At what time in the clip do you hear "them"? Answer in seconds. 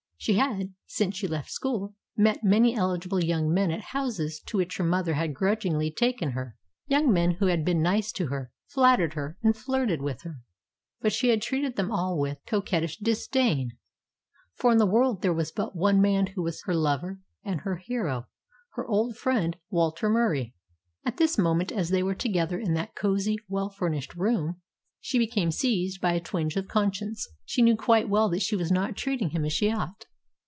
11.75-11.91